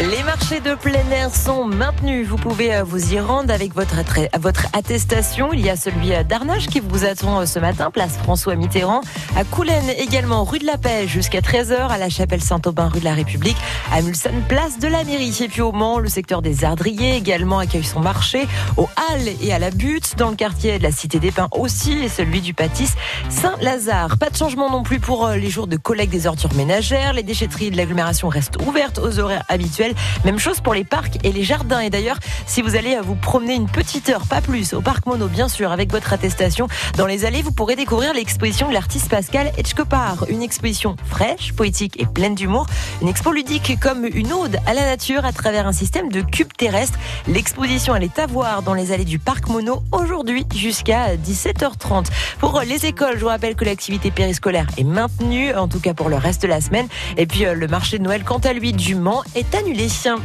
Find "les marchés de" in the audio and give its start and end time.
0.00-0.74